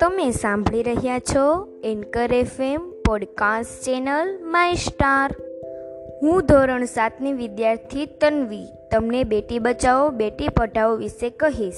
[0.00, 5.34] તમે સાંભળી રહ્યા છો anchor FM podcast channel my star.
[6.22, 11.76] હું ધોરણ સાતની વિદ્યાર્થી તન્વી તમને બેટી બચાવો, બેટી પઢાઓ વિશે કહીશ.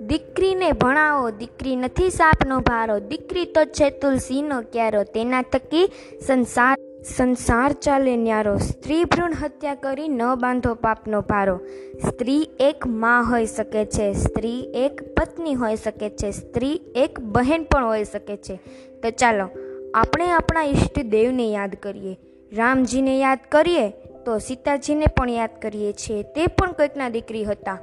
[0.00, 5.90] દીકરીને ભણાવો, દીકરી નથી સાપનો ભારો, દીકરી તો છે તુલસીનો ક્યારો, તેના થકી
[6.26, 11.60] સંસાર સંસાર ચાલે ન્યારો, સ્ત્રી ભ્રૂણ હત્યા કરી ન બાંધો પાપનો ભારો
[12.08, 17.64] સ્ત્રી એક માં હોઈ શકે છે, સ્ત્રી એક પત્ની હોઈ શકે છે, સ્ત્રી એક બહેન
[17.64, 18.56] પણ હોઈ શકે છે.
[19.02, 19.48] તો ચાલો,
[19.94, 22.18] આપણે આપણા ઈષ્ટ દેવને યાદ કરીએ.
[22.52, 23.90] રામજીને યાદ કરીએ
[24.26, 26.22] તો સીતાજીને પણ યાદ કરીએ છીએ.
[26.22, 27.78] તે પણ કંઈકના દીકરી હતા.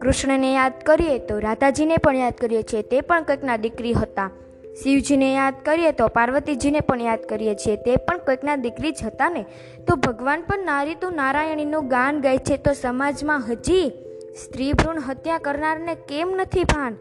[0.00, 2.82] કૃષ્ણને યાદ કરીએ તો રાધાજીને પણ યાદ કરીએ છીએ.
[2.82, 4.30] તે પણ કંઈકના દીકરી હતા.
[4.76, 7.76] શિવજીને યાદ કરીએ તો પાર્વતીજીને પણ યાદ કરીએ છીએ.
[7.76, 9.44] તે પણ કોઈકના દીકરી જ હતા ને.
[9.88, 13.92] તો ભગવાન પણ નારી તું નારાયણીનું ગાન ગાય છે તો સમાજમાં હજી
[14.44, 16.96] સ્ત્રી ભ્રૂણ હત્યા કરનારને કેમ નથી ભાન?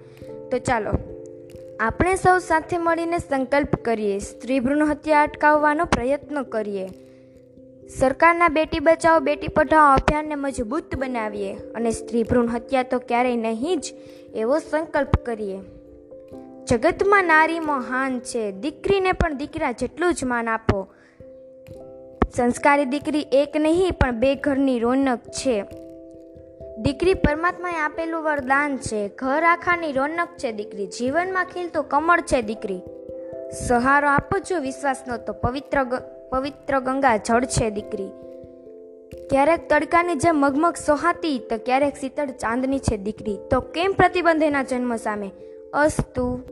[0.52, 0.92] તો ચાલો,
[1.80, 4.20] આપણે સૌ સાથે મળીને સંકલ્પ કરીએ.
[4.20, 6.88] સ્ત્રી ભ્રૂણ હત્યા અટકાવવાનો પ્રયત્ન કરીએ.
[8.00, 13.80] સરકારના બેટી બચાવો, બેટી પઢાઓ અભિયાનને મજબૂત બનાવીએ અને સ્ત્રી ભ્રૂણ હત્યા તો ક્યારેય નહીં
[13.80, 13.94] જ
[14.36, 15.60] એવો સંકલ્પ કરીએ.
[16.70, 18.52] જગતમાં નારી મહાન છે.
[18.52, 20.88] દીકરીને પણ દીકરા જેટલું જ માન આપો.
[22.36, 25.62] સંસ્કારી દીકરી એક નહીં, પણ બે ઘરની રોનક છે.
[26.78, 29.08] દીકરી પરમાત્માએ આપેલું વરદાન છે.
[29.08, 30.88] ઘર આખાની રોનક છે દીકરી.
[30.88, 32.82] જીવનમાં ખીલતો કમળ છે દીકરી.
[33.68, 35.34] સહારો આપો જો વિશ્વાસનો તો.
[35.34, 35.84] પવિત્ર
[36.32, 38.10] પવિત્ર ગંગા જળ છે દીકરી.
[39.30, 43.38] ક્યારેક તડકાની જેમ મગમગ સોહાતી, તો ક્યારેક શીતળ ચાંદની છે દીકરી.
[43.52, 45.32] તો કેમ પ્રતિબંધ એના જન્મ સામે?
[45.74, 46.44] Ostu.